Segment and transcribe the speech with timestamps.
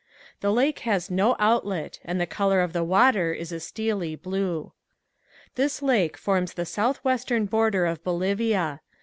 [0.39, 4.71] The lake has no outlet and the color of the water is a steely blue.
[5.53, 8.81] This lake forms the northwestern border of Bolivia.